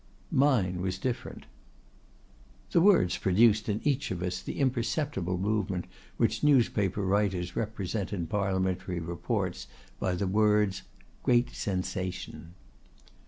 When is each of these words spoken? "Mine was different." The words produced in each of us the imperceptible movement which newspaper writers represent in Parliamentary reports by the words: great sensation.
"Mine 0.31 0.81
was 0.81 0.97
different." 0.97 1.45
The 2.71 2.81
words 2.81 3.19
produced 3.19 3.69
in 3.69 3.81
each 3.83 4.09
of 4.09 4.23
us 4.23 4.41
the 4.41 4.57
imperceptible 4.57 5.37
movement 5.37 5.85
which 6.17 6.43
newspaper 6.43 7.03
writers 7.03 7.55
represent 7.55 8.11
in 8.11 8.25
Parliamentary 8.25 8.99
reports 8.99 9.67
by 9.99 10.15
the 10.15 10.25
words: 10.25 10.81
great 11.21 11.51
sensation. 11.51 12.55